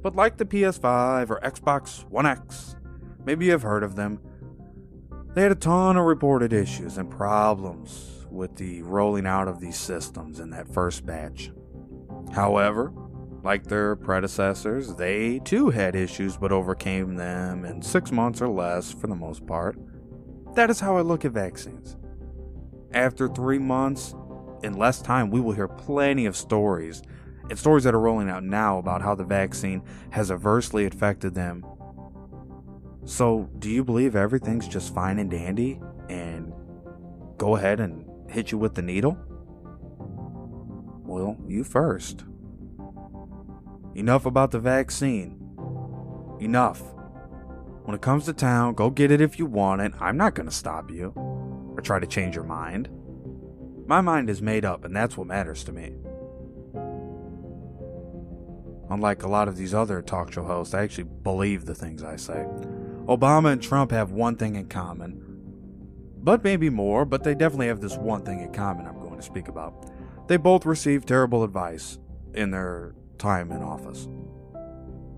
But 0.00 0.14
like 0.14 0.36
the 0.36 0.44
PS5 0.44 1.30
or 1.30 1.40
Xbox 1.40 2.04
One 2.08 2.24
X, 2.24 2.76
maybe 3.24 3.46
you've 3.46 3.62
heard 3.62 3.82
of 3.82 3.96
them, 3.96 4.20
they 5.34 5.42
had 5.42 5.50
a 5.50 5.56
ton 5.56 5.96
of 5.96 6.04
reported 6.04 6.52
issues 6.52 6.96
and 6.96 7.10
problems 7.10 8.26
with 8.30 8.54
the 8.56 8.82
rolling 8.82 9.26
out 9.26 9.48
of 9.48 9.58
these 9.58 9.76
systems 9.76 10.38
in 10.38 10.50
that 10.50 10.72
first 10.72 11.04
batch. 11.04 11.50
However, 12.32 12.92
like 13.42 13.64
their 13.64 13.96
predecessors, 13.96 14.94
they 14.94 15.40
too 15.40 15.70
had 15.70 15.96
issues 15.96 16.36
but 16.36 16.52
overcame 16.52 17.16
them 17.16 17.64
in 17.64 17.82
six 17.82 18.12
months 18.12 18.40
or 18.40 18.48
less 18.48 18.92
for 18.92 19.08
the 19.08 19.16
most 19.16 19.44
part. 19.46 19.76
That 20.54 20.70
is 20.70 20.78
how 20.78 20.96
I 20.96 21.00
look 21.00 21.24
at 21.24 21.32
vaccines. 21.32 21.96
After 22.94 23.26
three 23.26 23.58
months, 23.58 24.14
in 24.62 24.74
less 24.74 25.02
time, 25.02 25.30
we 25.30 25.40
will 25.40 25.50
hear 25.50 25.66
plenty 25.66 26.26
of 26.26 26.36
stories 26.36 27.02
and 27.50 27.58
stories 27.58 27.82
that 27.84 27.94
are 27.94 28.00
rolling 28.00 28.30
out 28.30 28.44
now 28.44 28.78
about 28.78 29.02
how 29.02 29.16
the 29.16 29.24
vaccine 29.24 29.82
has 30.10 30.30
adversely 30.30 30.86
affected 30.86 31.34
them. 31.34 31.66
So, 33.04 33.50
do 33.58 33.68
you 33.68 33.82
believe 33.82 34.14
everything's 34.14 34.68
just 34.68 34.94
fine 34.94 35.18
and 35.18 35.28
dandy 35.28 35.80
and 36.08 36.52
go 37.36 37.56
ahead 37.56 37.80
and 37.80 38.06
hit 38.30 38.52
you 38.52 38.58
with 38.58 38.76
the 38.76 38.82
needle? 38.82 39.18
Well, 41.02 41.36
you 41.48 41.64
first. 41.64 42.24
Enough 43.96 44.24
about 44.24 44.52
the 44.52 44.60
vaccine. 44.60 45.40
Enough. 46.40 46.80
When 47.82 47.94
it 47.96 48.02
comes 48.02 48.24
to 48.26 48.32
town, 48.32 48.74
go 48.74 48.88
get 48.88 49.10
it 49.10 49.20
if 49.20 49.36
you 49.38 49.46
want 49.46 49.82
it. 49.82 49.92
I'm 50.00 50.16
not 50.16 50.34
going 50.34 50.48
to 50.48 50.54
stop 50.54 50.92
you 50.92 51.33
try 51.84 51.98
to 51.98 52.06
change 52.06 52.34
your 52.34 52.44
mind. 52.44 52.88
My 53.86 54.00
mind 54.00 54.30
is 54.30 54.40
made 54.40 54.64
up, 54.64 54.84
and 54.84 54.96
that's 54.96 55.16
what 55.16 55.26
matters 55.26 55.62
to 55.64 55.72
me. 55.72 55.92
Unlike 58.90 59.22
a 59.22 59.28
lot 59.28 59.48
of 59.48 59.56
these 59.56 59.74
other 59.74 60.02
talk 60.02 60.32
show 60.32 60.44
hosts, 60.44 60.74
I 60.74 60.82
actually 60.82 61.08
believe 61.22 61.64
the 61.64 61.74
things 61.74 62.02
I 62.02 62.16
say. 62.16 62.46
Obama 63.06 63.52
and 63.52 63.62
Trump 63.62 63.90
have 63.90 64.12
one 64.12 64.36
thing 64.36 64.56
in 64.56 64.66
common, 64.68 65.20
but 66.22 66.42
maybe 66.42 66.70
more, 66.70 67.04
but 67.04 67.22
they 67.22 67.34
definitely 67.34 67.68
have 67.68 67.80
this 67.80 67.96
one 67.96 68.22
thing 68.24 68.40
in 68.40 68.52
common 68.52 68.86
I'm 68.86 68.98
going 69.00 69.16
to 69.16 69.22
speak 69.22 69.48
about. 69.48 69.90
They 70.26 70.38
both 70.38 70.64
received 70.64 71.08
terrible 71.08 71.44
advice 71.44 71.98
in 72.34 72.50
their 72.50 72.94
time 73.18 73.52
in 73.52 73.62
office. 73.62 74.08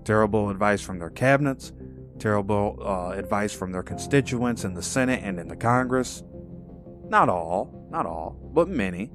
Terrible 0.03 0.49
advice 0.49 0.81
from 0.81 0.99
their 0.99 1.09
cabinets, 1.09 1.71
terrible 2.19 2.77
uh, 2.81 3.11
advice 3.11 3.53
from 3.53 3.71
their 3.71 3.83
constituents 3.83 4.63
in 4.63 4.73
the 4.73 4.81
Senate 4.81 5.21
and 5.23 5.39
in 5.39 5.47
the 5.47 5.55
Congress. 5.55 6.23
Not 7.09 7.29
all, 7.29 7.87
not 7.89 8.05
all, 8.05 8.37
but 8.53 8.67
many. 8.67 9.11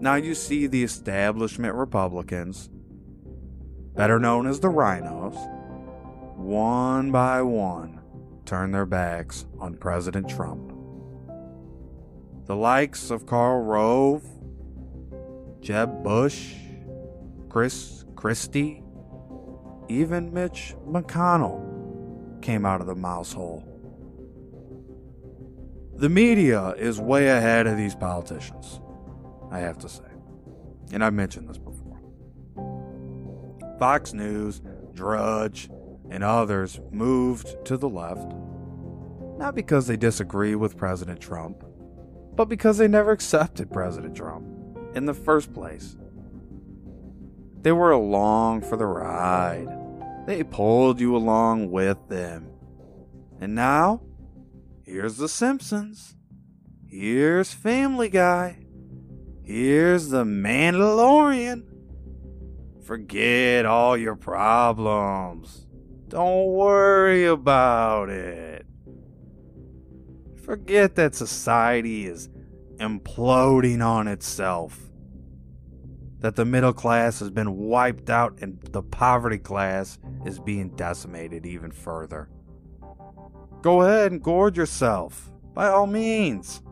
Now 0.00 0.16
you 0.16 0.34
see 0.34 0.66
the 0.66 0.82
establishment 0.82 1.74
Republicans, 1.74 2.68
better 3.94 4.18
known 4.18 4.46
as 4.46 4.60
the 4.60 4.68
RINOs, 4.68 5.36
one 6.36 7.10
by 7.12 7.42
one 7.42 8.00
turn 8.44 8.72
their 8.72 8.86
backs 8.86 9.46
on 9.58 9.76
President 9.76 10.28
Trump. 10.28 10.72
The 12.46 12.56
likes 12.56 13.10
of 13.10 13.26
Karl 13.26 13.62
Rove, 13.62 14.24
Jeb 15.60 16.02
Bush, 16.04 16.54
Chris 17.48 18.04
Christie, 18.14 18.82
even 19.88 20.32
Mitch 20.32 20.74
McConnell 20.86 22.42
came 22.42 22.64
out 22.64 22.80
of 22.80 22.86
the 22.86 22.94
mouse 22.94 23.32
hole. 23.32 23.75
The 25.96 26.10
media 26.10 26.74
is 26.76 27.00
way 27.00 27.28
ahead 27.28 27.66
of 27.66 27.78
these 27.78 27.94
politicians, 27.94 28.80
I 29.50 29.60
have 29.60 29.78
to 29.78 29.88
say. 29.88 30.04
And 30.92 31.02
I've 31.02 31.14
mentioned 31.14 31.48
this 31.48 31.56
before. 31.56 31.98
Fox 33.78 34.12
News, 34.12 34.60
Drudge, 34.92 35.70
and 36.10 36.22
others 36.22 36.80
moved 36.90 37.64
to 37.64 37.78
the 37.78 37.88
left, 37.88 38.34
not 39.38 39.54
because 39.54 39.86
they 39.86 39.96
disagree 39.96 40.54
with 40.54 40.76
President 40.76 41.18
Trump, 41.18 41.64
but 42.34 42.50
because 42.50 42.76
they 42.76 42.88
never 42.88 43.12
accepted 43.12 43.72
President 43.72 44.14
Trump 44.14 44.46
in 44.94 45.06
the 45.06 45.14
first 45.14 45.54
place. 45.54 45.96
They 47.62 47.72
were 47.72 47.92
along 47.92 48.62
for 48.62 48.76
the 48.76 48.86
ride. 48.86 49.66
They 50.26 50.44
pulled 50.44 51.00
you 51.00 51.16
along 51.16 51.70
with 51.70 51.96
them. 52.08 52.50
And 53.40 53.54
now, 53.54 54.02
here's 54.86 55.16
The 55.16 55.28
Simpsons. 55.28 56.14
Here's 56.86 57.52
Family 57.52 58.08
Guy. 58.08 58.64
Here's 59.44 60.08
The 60.08 60.24
Mandalorian. 60.24 61.64
Forget 62.84 63.66
all 63.66 63.96
your 63.96 64.16
problems. 64.16 65.66
Don't 66.08 66.52
worry 66.52 67.26
about 67.26 68.08
it. 68.08 68.64
Forget 70.44 70.94
that 70.94 71.14
society 71.14 72.06
is 72.06 72.28
imploding 72.78 73.84
on 73.84 74.06
itself 74.06 74.78
that 76.20 76.36
the 76.36 76.44
middle 76.44 76.72
class 76.72 77.20
has 77.20 77.30
been 77.30 77.56
wiped 77.56 78.08
out 78.08 78.38
and 78.40 78.60
the 78.72 78.82
poverty 78.82 79.38
class 79.38 79.98
is 80.24 80.38
being 80.38 80.70
decimated 80.70 81.44
even 81.44 81.70
further. 81.70 82.28
Go 83.62 83.82
ahead 83.82 84.12
and 84.12 84.22
gorge 84.22 84.56
yourself, 84.56 85.30
by 85.54 85.68
all 85.68 85.86
means. 85.86 86.62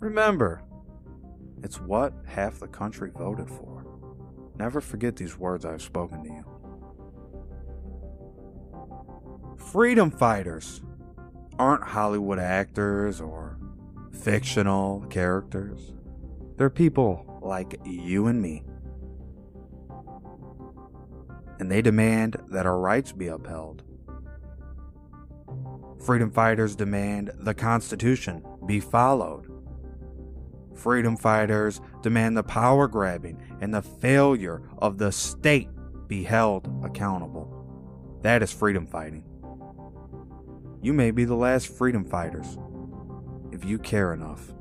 Remember, 0.00 0.62
it's 1.62 1.80
what 1.80 2.12
half 2.26 2.58
the 2.58 2.66
country 2.66 3.10
voted 3.16 3.48
for. 3.48 3.86
Never 4.58 4.80
forget 4.80 5.16
these 5.16 5.38
words 5.38 5.64
I've 5.64 5.82
spoken 5.82 6.22
to 6.24 6.28
you. 6.28 6.44
Freedom 9.56 10.10
fighters 10.10 10.82
aren't 11.58 11.84
Hollywood 11.84 12.38
actors 12.38 13.20
or 13.20 13.56
fictional 14.10 15.00
characters. 15.08 15.92
They're 16.56 16.70
people 16.70 17.40
like 17.42 17.80
you 17.84 18.26
and 18.26 18.42
me. 18.42 18.64
And 21.58 21.70
they 21.70 21.80
demand 21.80 22.36
that 22.50 22.66
our 22.66 22.78
rights 22.78 23.12
be 23.12 23.28
upheld. 23.28 23.81
Freedom 26.04 26.30
fighters 26.30 26.74
demand 26.74 27.30
the 27.38 27.54
Constitution 27.54 28.44
be 28.66 28.80
followed. 28.80 29.46
Freedom 30.74 31.16
fighters 31.16 31.80
demand 32.02 32.36
the 32.36 32.42
power 32.42 32.88
grabbing 32.88 33.40
and 33.60 33.72
the 33.72 33.82
failure 33.82 34.62
of 34.78 34.98
the 34.98 35.12
state 35.12 35.68
be 36.08 36.24
held 36.24 36.68
accountable. 36.84 38.18
That 38.22 38.42
is 38.42 38.52
freedom 38.52 38.86
fighting. 38.86 39.24
You 40.82 40.92
may 40.92 41.12
be 41.12 41.24
the 41.24 41.36
last 41.36 41.68
freedom 41.68 42.04
fighters 42.04 42.58
if 43.52 43.64
you 43.64 43.78
care 43.78 44.12
enough. 44.12 44.52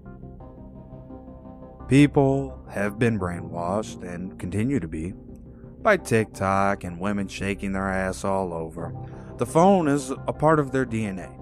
People 1.88 2.64
have 2.70 3.00
been 3.00 3.20
brainwashed 3.20 4.04
and 4.04 4.40
continue 4.40 4.80
to 4.80 4.88
be 4.88 5.14
by 5.82 5.98
TikTok 5.98 6.84
and 6.84 7.00
women 7.00 7.28
shaking 7.28 7.74
their 7.74 7.90
ass 7.90 8.24
all 8.24 8.54
over. 8.54 8.94
The 9.42 9.48
phone 9.48 9.88
is 9.88 10.12
a 10.12 10.34
part 10.34 10.60
of 10.60 10.72
their 10.72 10.86
DNA. 10.86 11.36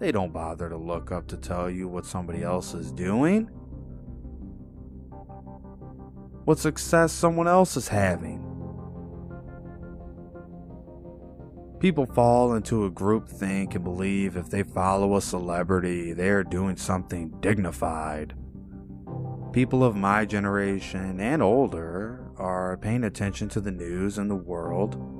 They 0.00 0.10
don't 0.10 0.32
bother 0.32 0.68
to 0.68 0.76
look 0.76 1.12
up 1.12 1.28
to 1.28 1.36
tell 1.36 1.70
you 1.70 1.86
what 1.86 2.04
somebody 2.04 2.42
else 2.42 2.74
is 2.74 2.90
doing, 2.90 3.44
what 6.46 6.58
success 6.58 7.12
someone 7.12 7.46
else 7.46 7.76
is 7.76 7.86
having. 7.86 8.40
People 11.78 12.06
fall 12.06 12.54
into 12.54 12.86
a 12.86 12.90
group 12.90 13.28
think 13.28 13.76
and 13.76 13.84
believe 13.84 14.36
if 14.36 14.50
they 14.50 14.64
follow 14.64 15.14
a 15.14 15.22
celebrity, 15.22 16.12
they 16.12 16.30
are 16.30 16.42
doing 16.42 16.76
something 16.76 17.30
dignified 17.38 18.34
people 19.52 19.82
of 19.82 19.96
my 19.96 20.24
generation 20.24 21.18
and 21.18 21.42
older 21.42 22.30
are 22.36 22.76
paying 22.76 23.02
attention 23.02 23.48
to 23.48 23.60
the 23.60 23.70
news 23.70 24.18
and 24.18 24.30
the 24.30 24.36
world 24.36 25.17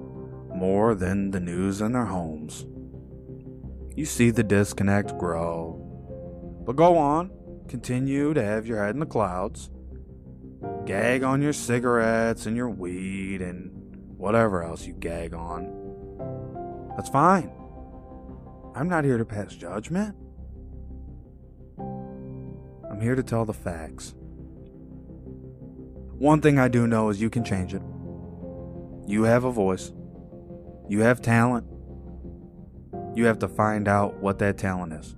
more 0.59 0.95
than 0.95 1.31
the 1.31 1.41
news 1.41 1.81
in 1.81 1.93
their 1.93 2.07
homes. 2.07 2.67
You 3.97 4.05
see 4.05 4.31
the 4.31 4.43
disconnect 4.43 5.17
grow. 5.17 5.85
But 6.67 6.77
go 6.77 6.99
on, 6.99 7.31
continue 7.69 8.35
to 8.35 8.45
have 8.45 8.67
your 8.67 8.85
head 8.85 8.95
in 8.95 9.01
the 9.01 9.07
clouds. 9.07 9.71
Gag 10.85 11.23
on 11.23 11.41
your 11.41 11.53
cigarettes 11.53 12.47
and 12.47 12.57
your 12.57 12.69
weed 12.69 13.41
and 13.41 13.71
whatever 14.17 14.63
else 14.63 14.85
you 14.85 14.95
gag 14.95 15.33
on. 15.33 16.93
That's 16.97 17.09
fine. 17.09 17.53
I'm 18.75 18.89
not 18.89 19.05
here 19.05 19.19
to 19.19 19.25
pass 19.25 19.55
judgment. 19.55 20.17
I'm 21.79 23.01
here 23.01 23.15
to 23.15 23.23
tell 23.23 23.45
the 23.45 23.55
facts. 23.55 24.15
One 26.19 26.41
thing 26.41 26.59
I 26.59 26.67
do 26.67 26.89
know 26.89 27.11
is 27.11 27.21
you 27.21 27.31
can 27.31 27.45
change 27.45 27.75
it. 27.75 27.83
You 29.07 29.23
have 29.23 29.45
a 29.45 29.53
voice. 29.53 29.93
You 30.89 31.01
have 31.01 31.21
talent. 31.21 31.67
You 33.15 33.27
have 33.27 33.39
to 33.41 33.49
find 33.49 33.89
out 33.89 34.15
what 34.21 34.39
that 34.39 34.57
talent 34.57 34.95
is. 34.95 35.15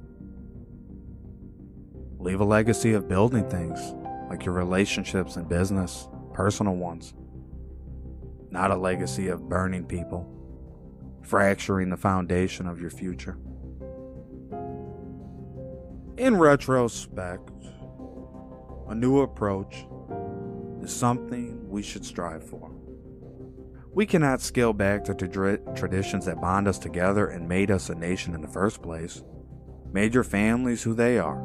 Leave 2.19 2.41
a 2.41 2.45
legacy 2.45 2.93
of 2.93 3.09
building 3.09 3.49
things, 3.49 3.95
like 4.29 4.45
your 4.45 4.55
relationships 4.55 5.37
and 5.37 5.49
business, 5.49 6.09
personal 6.33 6.75
ones. 6.75 7.15
Not 8.51 8.73
a 8.73 8.77
legacy 8.77 9.29
of 9.29 9.49
burning 9.49 9.85
people, 9.85 10.29
fracturing 11.23 11.89
the 11.89 11.97
foundation 11.97 12.67
of 12.67 12.81
your 12.81 12.91
future. 12.91 13.39
In 16.17 16.37
retrospect, 16.37 17.49
a 18.89 18.95
new 18.95 19.21
approach 19.21 19.87
is 20.83 20.93
something 20.93 21.71
we 21.71 21.83
should 21.83 22.05
strive 22.05 22.43
for. 22.43 22.73
We 23.93 24.07
cannot 24.07 24.41
scale 24.41 24.73
back 24.73 25.05
to 25.05 25.15
tra- 25.15 25.59
traditions 25.75 26.27
that 26.27 26.41
bond 26.41 26.69
us 26.69 26.79
together 26.79 27.27
and 27.27 27.49
made 27.49 27.71
us 27.73 27.89
a 27.91 27.95
nation 27.95 28.35
in 28.35 28.41
the 28.41 28.49
first 28.49 28.83
place, 28.83 29.25
made 29.93 30.15
your 30.15 30.23
families 30.23 30.85
who 30.85 30.95
they 30.95 31.19
are. 31.19 31.43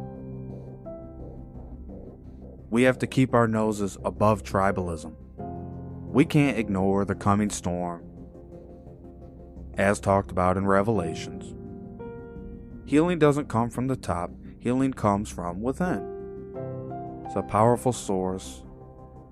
We 2.69 2.83
have 2.83 2.99
to 2.99 3.07
keep 3.07 3.33
our 3.33 3.47
noses 3.47 3.97
above 4.05 4.43
tribalism. 4.43 5.15
We 5.37 6.23
can't 6.23 6.57
ignore 6.57 7.03
the 7.03 7.15
coming 7.15 7.49
storm, 7.49 8.03
as 9.73 9.99
talked 9.99 10.29
about 10.29 10.55
in 10.55 10.67
Revelations. 10.67 11.55
Healing 12.85 13.17
doesn't 13.17 13.49
come 13.49 13.71
from 13.71 13.87
the 13.87 13.95
top, 13.95 14.29
healing 14.59 14.93
comes 14.93 15.31
from 15.31 15.61
within. 15.61 16.11
It's 17.25 17.35
a 17.35 17.41
powerful 17.41 17.91
source, 17.91 18.63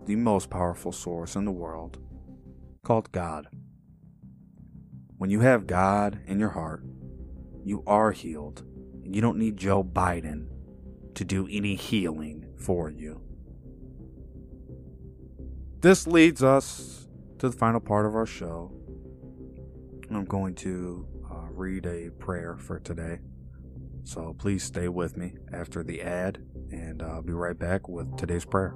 the 0.05 0.15
most 0.15 0.49
powerful 0.49 0.91
source 0.91 1.35
in 1.35 1.45
the 1.45 1.51
world, 1.51 1.99
called 2.83 3.11
God. 3.11 3.47
When 5.17 5.29
you 5.29 5.39
have 5.39 5.67
God 5.67 6.19
in 6.27 6.37
your 6.37 6.49
heart, 6.49 6.83
you 7.63 7.81
are 7.87 8.11
healed, 8.11 8.63
and 9.03 9.15
you 9.15 9.21
don't 9.21 9.37
need 9.37 9.55
Joe 9.55 9.83
Biden 9.83 10.47
to 11.15 11.23
do 11.23 11.47
any 11.49 11.75
healing 11.75 12.45
for 12.57 12.89
you. 12.89 13.21
This 15.79 16.07
leads 16.07 16.43
us 16.43 17.07
to 17.39 17.49
the 17.49 17.57
final 17.57 17.79
part 17.79 18.05
of 18.05 18.15
our 18.15 18.25
show. 18.25 18.71
I'm 20.11 20.25
going 20.25 20.55
to 20.55 21.07
uh, 21.31 21.47
read 21.51 21.85
a 21.85 22.09
prayer 22.19 22.57
for 22.57 22.79
today. 22.79 23.19
So 24.03 24.35
please 24.37 24.63
stay 24.63 24.89
with 24.89 25.15
me 25.15 25.35
after 25.53 25.83
the 25.83 26.01
ad, 26.01 26.43
and 26.71 27.01
I'll 27.01 27.21
be 27.21 27.33
right 27.33 27.57
back 27.57 27.87
with 27.87 28.17
today's 28.17 28.45
prayer. 28.45 28.75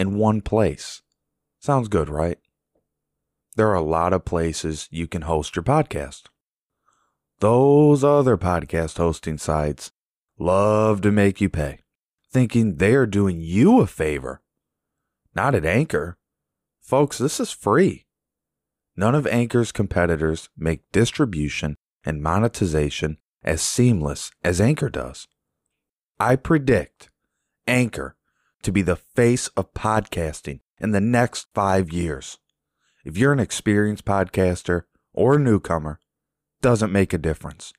in 0.00 0.16
one 0.16 0.40
place. 0.40 1.02
Sounds 1.58 1.88
good, 1.88 2.08
right? 2.08 2.38
There 3.56 3.68
are 3.68 3.74
a 3.74 3.82
lot 3.82 4.14
of 4.14 4.24
places 4.24 4.88
you 4.90 5.06
can 5.06 5.22
host 5.22 5.54
your 5.54 5.62
podcast. 5.62 6.22
Those 7.40 8.02
other 8.02 8.38
podcast 8.38 8.96
hosting 8.96 9.36
sites 9.36 9.92
love 10.38 11.02
to 11.02 11.12
make 11.12 11.42
you 11.42 11.50
pay, 11.50 11.80
thinking 12.32 12.76
they're 12.76 13.04
doing 13.04 13.42
you 13.42 13.80
a 13.80 13.86
favor. 13.86 14.40
Not 15.34 15.54
at 15.54 15.66
Anchor. 15.66 16.16
Folks, 16.80 17.18
this 17.18 17.38
is 17.38 17.52
free. 17.52 18.06
None 18.96 19.14
of 19.14 19.26
Anchor's 19.26 19.70
competitors 19.70 20.48
make 20.56 20.90
distribution 20.92 21.76
and 22.04 22.22
monetization 22.22 23.18
as 23.44 23.60
seamless 23.60 24.30
as 24.42 24.62
Anchor 24.62 24.88
does. 24.88 25.28
I 26.18 26.36
predict 26.36 27.10
Anchor 27.66 28.16
to 28.62 28.72
be 28.72 28.82
the 28.82 28.96
face 28.96 29.48
of 29.48 29.74
podcasting 29.74 30.60
in 30.78 30.92
the 30.92 31.00
next 31.00 31.46
five 31.54 31.92
years. 31.92 32.38
If 33.04 33.16
you're 33.16 33.32
an 33.32 33.40
experienced 33.40 34.04
podcaster 34.04 34.82
or 35.12 35.36
a 35.36 35.38
newcomer, 35.38 36.00
doesn't 36.60 36.92
make 36.92 37.12
a 37.12 37.18
difference. 37.18 37.72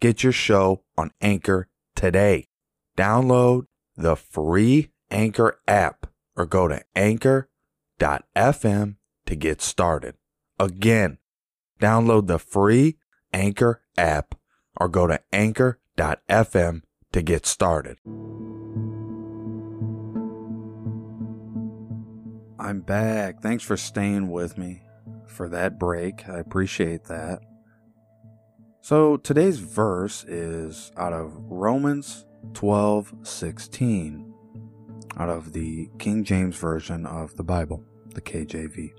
Get 0.00 0.22
your 0.22 0.32
show 0.32 0.82
on 0.98 1.12
Anchor 1.20 1.68
today. 1.94 2.48
Download 2.96 3.66
the 3.96 4.16
free 4.16 4.90
Anchor 5.10 5.60
app 5.68 6.06
or 6.36 6.46
go 6.46 6.68
to 6.68 6.82
anchor.fm 6.96 8.96
to 9.26 9.36
get 9.36 9.62
started. 9.62 10.14
Again, 10.58 11.18
download 11.80 12.26
the 12.26 12.38
free 12.38 12.96
Anchor 13.32 13.82
app 13.96 14.34
or 14.76 14.88
go 14.88 15.06
to 15.06 15.20
anchor.fm 15.32 16.82
to 17.12 17.22
get 17.22 17.46
started. 17.46 17.98
I'm 22.64 22.80
back. 22.80 23.42
Thanks 23.42 23.62
for 23.62 23.76
staying 23.76 24.30
with 24.30 24.56
me 24.56 24.80
for 25.26 25.50
that 25.50 25.78
break. 25.78 26.26
I 26.30 26.38
appreciate 26.38 27.04
that. 27.04 27.40
So 28.80 29.18
today's 29.18 29.58
verse 29.58 30.24
is 30.24 30.90
out 30.96 31.12
of 31.12 31.36
Romans 31.50 32.24
12:16 32.54 34.32
out 35.18 35.28
of 35.28 35.52
the 35.52 35.90
King 35.98 36.24
James 36.24 36.56
version 36.56 37.04
of 37.04 37.36
the 37.36 37.44
Bible, 37.44 37.84
the 38.14 38.22
KJV. 38.22 38.94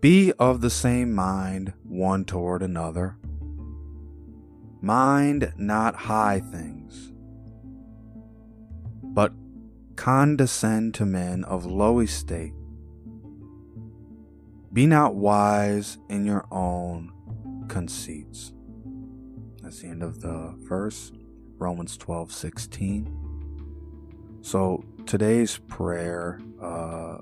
Be 0.00 0.32
of 0.38 0.62
the 0.62 0.70
same 0.70 1.12
mind 1.12 1.74
one 1.82 2.24
toward 2.24 2.62
another. 2.62 3.18
Mind 4.80 5.52
not 5.58 5.94
high 5.94 6.40
things, 6.40 7.12
but 9.02 9.34
condescend 9.96 10.94
to 10.94 11.06
men 11.06 11.44
of 11.44 11.66
low 11.66 12.00
estate. 12.00 12.52
Be 14.72 14.86
not 14.86 15.14
wise 15.14 15.98
in 16.08 16.26
your 16.26 16.46
own 16.50 17.12
conceits. 17.68 18.52
That's 19.62 19.80
the 19.80 19.88
end 19.88 20.02
of 20.02 20.20
the 20.20 20.54
verse, 20.58 21.12
Romans 21.58 21.96
12 21.96 22.30
16. 22.30 24.38
So 24.42 24.84
today's 25.06 25.58
prayer, 25.58 26.40
uh, 26.62 27.18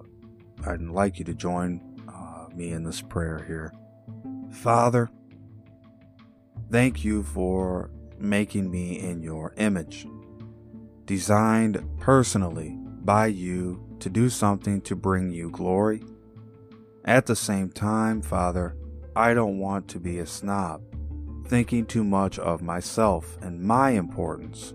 I'd 0.67 0.83
like 0.83 1.19
you 1.19 1.25
to 1.27 1.35
join 1.35 1.81
uh, 2.09 2.47
me 2.55 2.73
in 2.73 2.83
this 2.83 3.01
prayer 3.01 3.45
here. 3.47 3.73
Father, 4.51 5.09
thank 6.71 7.05
you 7.05 7.23
for 7.23 7.91
making 8.19 8.71
me 8.71 8.99
in 8.99 9.23
your 9.23 9.55
image 9.57 10.07
designed 11.07 11.85
personally 12.01 12.77
by 13.05 13.27
you 13.27 13.85
to 14.01 14.09
do 14.09 14.29
something 14.29 14.81
to 14.83 14.97
bring 14.97 15.31
you 15.31 15.51
glory. 15.51 16.03
At 17.05 17.27
the 17.27 17.37
same 17.37 17.71
time, 17.71 18.23
Father, 18.23 18.77
I 19.15 19.35
don't 19.35 19.59
want 19.59 19.89
to 19.89 20.01
be 20.01 20.19
a 20.19 20.27
snob, 20.27 20.83
thinking 21.47 21.87
too 21.87 22.05
much 22.05 22.39
of 22.39 22.63
myself 22.63 23.39
and 23.43 23.61
my 23.61 23.91
importance. 23.91 24.75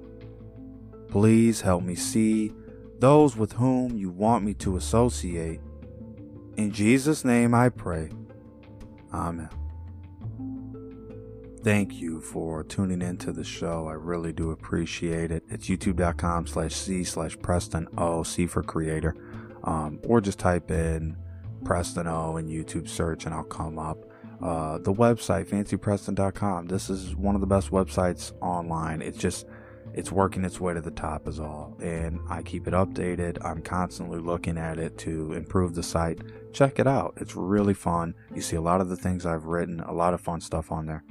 Please 1.08 1.62
help 1.62 1.84
me 1.84 1.96
see 1.96 2.54
those 3.00 3.36
with 3.36 3.54
whom 3.54 3.98
you 3.98 4.10
want 4.10 4.46
me 4.46 4.54
to 4.56 4.78
associate. 4.78 5.60
In 6.58 6.72
Jesus' 6.72 7.26
name 7.26 7.56
I 7.56 7.70
pray. 7.70 8.12
Amen. 9.14 9.50
Thank 11.62 11.96
you 11.96 12.22
for 12.22 12.64
tuning 12.64 13.02
into 13.02 13.34
the 13.34 13.44
show. 13.44 13.88
I 13.90 13.94
really 13.94 14.32
do 14.32 14.52
appreciate 14.52 15.30
it. 15.30 15.44
It's 15.50 15.68
youtube.com 15.68 16.48
slash 16.48 16.74
C 16.74 17.04
slash 17.04 17.38
Preston 17.38 17.86
O, 17.98 18.24
C 18.24 18.48
for 18.48 18.64
creator. 18.64 19.14
Um, 19.66 20.00
or 20.04 20.22
just 20.22 20.40
type 20.40 20.72
in 20.72 21.18
Preston 21.66 22.08
O 22.08 22.38
in 22.38 22.48
YouTube 22.48 22.88
search 22.88 23.26
and 23.26 23.36
I'll 23.36 23.44
come 23.44 23.78
up. 23.78 23.98
Uh, 24.42 24.78
the 24.78 24.94
website, 24.94 25.48
fancypreston.com. 25.48 26.68
This 26.68 26.90
is 26.90 27.14
one 27.18 27.36
of 27.36 27.42
the 27.42 27.48
best 27.48 27.72
websites 27.72 28.32
online. 28.42 29.02
It's 29.02 29.18
just, 29.18 29.46
it's 29.94 30.14
working 30.14 30.46
its 30.46 30.62
way 30.62 30.74
to 30.74 30.80
the 30.80 30.92
top, 30.92 31.28
is 31.28 31.42
all. 31.42 31.78
And 31.82 32.22
I 32.30 32.42
keep 32.42 32.70
it 32.70 32.74
updated. 32.74 33.38
I'm 33.44 33.62
constantly 33.62 34.20
looking 34.20 34.58
at 34.58 34.80
it 34.80 34.98
to 35.00 35.34
improve 35.34 35.76
the 35.76 35.84
site, 35.84 36.22
check 36.54 36.80
it 36.80 36.88
out. 36.88 37.16
It's 37.18 37.36
really 37.36 37.74
fun. 37.74 38.16
You 38.34 38.42
see 38.42 38.56
a 38.56 38.62
lot 38.62 38.80
of 38.80 38.88
the 38.88 38.96
things 38.96 39.26
I've 39.26 39.44
written, 39.44 39.82
a 39.82 39.92
lot 39.92 40.14
of 40.14 40.22
fun 40.22 40.40
stuff 40.40 40.72
on 40.72 40.86
there. 40.86 41.04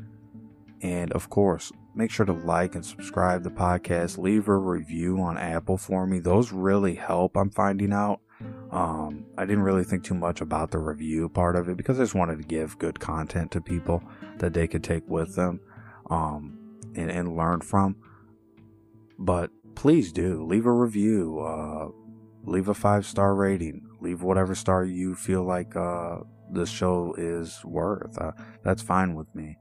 And 0.83 1.13
of 1.13 1.29
course, 1.31 1.73
make 1.95 2.11
sure 2.11 2.27
to 2.27 2.33
like 2.33 2.75
and 2.75 2.85
subscribe 2.85 3.43
the 3.43 3.51
podcast. 3.51 4.19
Leave 4.19 4.49
a 4.49 4.57
review 4.57 5.21
on 5.21 5.37
Apple 5.37 5.77
for 5.77 6.07
me. 6.07 6.19
Those 6.19 6.53
really 6.53 6.95
help, 6.95 7.37
I'm 7.37 7.51
finding 7.51 7.93
out. 7.93 8.21
Um, 8.71 9.25
I 9.37 9.45
didn't 9.45 9.65
really 9.65 9.83
think 9.83 10.05
too 10.05 10.15
much 10.15 10.41
about 10.41 10.71
the 10.71 10.79
review 10.79 11.29
part 11.29 11.57
of 11.57 11.69
it 11.69 11.77
because 11.77 11.99
I 11.99 12.05
just 12.05 12.15
wanted 12.15 12.39
to 12.39 12.45
give 12.45 12.79
good 12.79 13.01
content 13.01 13.51
to 13.53 13.61
people 13.61 14.03
that 14.37 14.53
they 14.53 14.69
could 14.69 14.85
take 14.85 15.09
with 15.09 15.35
them 15.35 15.61
um, 16.09 16.59
and, 16.95 17.11
and 17.11 17.37
learn 17.37 17.61
from. 17.63 17.97
But 19.19 19.51
please 19.75 20.13
do 20.13 20.45
leave 20.45 20.67
a 20.67 20.73
review, 20.73 21.41
uh, 21.41 21.89
leave 22.45 22.69
a 22.69 22.75
five 22.75 23.07
star 23.07 23.35
rating, 23.35 23.89
leave 24.01 24.23
whatever 24.23 24.55
star 24.55 24.85
you 24.85 25.17
feel 25.17 25.43
like 25.43 25.75
uh, 25.75 26.19
show 26.65 27.15
is 27.19 27.65
worth. 27.65 28.17
Uh, 28.19 28.33
that's 28.63 28.83
fine 28.83 29.15
with 29.15 29.33
me. 29.35 29.57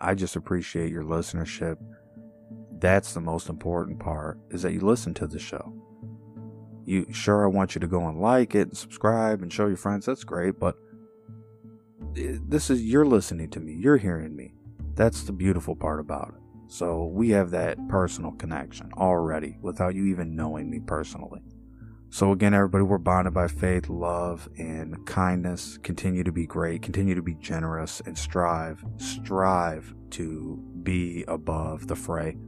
I 0.00 0.14
just 0.14 0.36
appreciate 0.36 0.90
your 0.90 1.04
listenership. 1.04 1.76
That's 2.78 3.14
the 3.14 3.20
most 3.20 3.48
important 3.48 3.98
part 3.98 4.38
is 4.50 4.62
that 4.62 4.72
you 4.72 4.80
listen 4.80 5.14
to 5.14 5.26
the 5.26 5.38
show. 5.38 5.72
You 6.84 7.06
sure 7.12 7.44
I 7.44 7.48
want 7.48 7.74
you 7.74 7.80
to 7.80 7.86
go 7.86 8.06
and 8.06 8.20
like 8.20 8.54
it 8.54 8.68
and 8.68 8.76
subscribe 8.76 9.42
and 9.42 9.52
show 9.52 9.66
your 9.66 9.76
friends. 9.76 10.06
That's 10.06 10.24
great, 10.24 10.58
but 10.58 10.76
eh, 12.16 12.38
this 12.46 12.70
is 12.70 12.82
you're 12.82 13.04
listening 13.04 13.50
to 13.50 13.60
me. 13.60 13.74
You're 13.74 13.96
hearing 13.98 14.34
me. 14.34 14.54
That's 14.94 15.24
the 15.24 15.32
beautiful 15.32 15.76
part 15.76 16.00
about 16.00 16.34
it. 16.36 16.42
So 16.68 17.06
we 17.06 17.30
have 17.30 17.50
that 17.50 17.78
personal 17.88 18.32
connection 18.32 18.90
already 18.96 19.58
without 19.62 19.94
you 19.94 20.04
even 20.06 20.36
knowing 20.36 20.70
me 20.70 20.80
personally. 20.80 21.42
So 22.10 22.32
again, 22.32 22.54
everybody, 22.54 22.84
we're 22.84 22.98
bonded 22.98 23.34
by 23.34 23.48
faith, 23.48 23.88
love, 23.88 24.48
and 24.56 25.06
kindness. 25.06 25.78
Continue 25.82 26.24
to 26.24 26.32
be 26.32 26.46
great. 26.46 26.80
Continue 26.82 27.14
to 27.14 27.22
be 27.22 27.34
generous 27.34 28.00
and 28.06 28.16
strive, 28.16 28.84
strive 28.96 29.94
to 30.10 30.62
be 30.82 31.24
above 31.28 31.86
the 31.86 31.96
fray. 31.96 32.38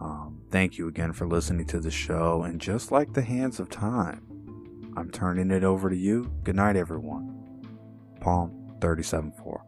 Um, 0.00 0.40
thank 0.50 0.78
you 0.78 0.88
again 0.88 1.12
for 1.12 1.26
listening 1.26 1.66
to 1.66 1.80
the 1.80 1.90
show. 1.90 2.42
And 2.42 2.60
just 2.60 2.90
like 2.90 3.12
the 3.12 3.22
hands 3.22 3.60
of 3.60 3.68
time, 3.68 4.22
I'm 4.96 5.10
turning 5.10 5.50
it 5.50 5.62
over 5.62 5.90
to 5.90 5.96
you. 5.96 6.32
Good 6.42 6.56
night, 6.56 6.76
everyone. 6.76 7.34
Psalm 8.22 8.76
37 8.80 9.32
4. 9.32 9.65